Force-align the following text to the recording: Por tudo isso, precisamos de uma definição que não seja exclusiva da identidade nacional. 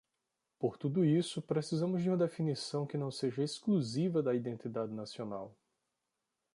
Por 0.57 0.79
tudo 0.79 1.05
isso, 1.05 1.43
precisamos 1.43 2.01
de 2.01 2.09
uma 2.09 2.17
definição 2.17 2.87
que 2.87 2.97
não 2.97 3.11
seja 3.11 3.43
exclusiva 3.43 4.23
da 4.23 4.33
identidade 4.33 4.91
nacional. 4.91 5.55